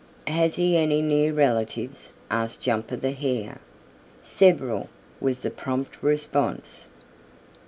"Has 0.25 0.55
he 0.55 0.77
any 0.77 0.99
near 0.99 1.31
relatives?" 1.31 2.11
asked 2.31 2.59
Jumper 2.61 2.95
the 2.95 3.11
Hare. 3.11 3.59
"Several," 4.23 4.89
was 5.19 5.41
the 5.41 5.51
prompt 5.51 6.01
response. 6.01 6.87